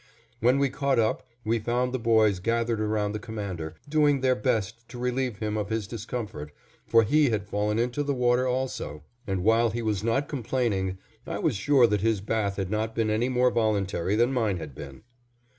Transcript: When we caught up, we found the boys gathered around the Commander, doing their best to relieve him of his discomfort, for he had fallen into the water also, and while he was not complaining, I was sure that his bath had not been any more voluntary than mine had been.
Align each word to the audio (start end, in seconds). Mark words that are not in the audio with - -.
When 0.39 0.57
we 0.57 0.69
caught 0.71 0.97
up, 0.97 1.27
we 1.45 1.59
found 1.59 1.93
the 1.93 1.99
boys 1.99 2.39
gathered 2.39 2.81
around 2.81 3.11
the 3.11 3.19
Commander, 3.19 3.75
doing 3.87 4.21
their 4.21 4.33
best 4.33 4.89
to 4.89 4.97
relieve 4.97 5.37
him 5.37 5.55
of 5.57 5.69
his 5.69 5.85
discomfort, 5.85 6.51
for 6.87 7.03
he 7.03 7.29
had 7.29 7.45
fallen 7.47 7.77
into 7.77 8.01
the 8.01 8.15
water 8.15 8.47
also, 8.47 9.03
and 9.27 9.43
while 9.43 9.69
he 9.69 9.83
was 9.83 10.03
not 10.03 10.27
complaining, 10.27 10.97
I 11.27 11.37
was 11.37 11.55
sure 11.55 11.85
that 11.85 12.01
his 12.01 12.19
bath 12.19 12.55
had 12.55 12.71
not 12.71 12.95
been 12.95 13.11
any 13.11 13.29
more 13.29 13.51
voluntary 13.51 14.15
than 14.15 14.33
mine 14.33 14.57
had 14.57 14.73
been. 14.73 15.03